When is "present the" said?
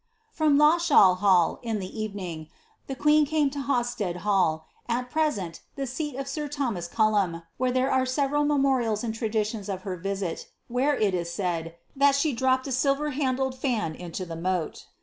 5.11-5.85